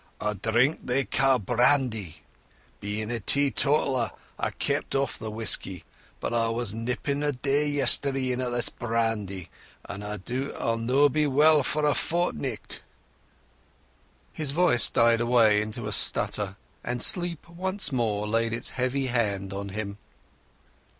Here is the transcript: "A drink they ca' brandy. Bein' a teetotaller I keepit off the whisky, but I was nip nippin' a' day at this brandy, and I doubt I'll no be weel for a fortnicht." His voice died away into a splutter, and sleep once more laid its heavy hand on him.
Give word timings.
"A 0.19 0.33
drink 0.33 0.79
they 0.83 1.05
ca' 1.05 1.37
brandy. 1.37 2.23
Bein' 2.79 3.11
a 3.11 3.19
teetotaller 3.19 4.09
I 4.39 4.49
keepit 4.49 4.95
off 4.95 5.19
the 5.19 5.29
whisky, 5.29 5.83
but 6.19 6.33
I 6.33 6.49
was 6.49 6.73
nip 6.73 7.05
nippin' 7.05 7.21
a' 7.21 7.33
day 7.33 7.79
at 7.79 7.99
this 8.01 8.69
brandy, 8.69 9.51
and 9.85 10.03
I 10.03 10.17
doubt 10.17 10.55
I'll 10.59 10.77
no 10.79 11.07
be 11.07 11.27
weel 11.27 11.61
for 11.61 11.85
a 11.85 11.93
fortnicht." 11.93 12.81
His 14.33 14.49
voice 14.49 14.89
died 14.89 15.21
away 15.21 15.61
into 15.61 15.85
a 15.85 15.91
splutter, 15.91 16.57
and 16.83 17.03
sleep 17.03 17.47
once 17.47 17.91
more 17.91 18.27
laid 18.27 18.53
its 18.53 18.71
heavy 18.71 19.05
hand 19.05 19.53
on 19.53 19.69
him. 19.69 19.99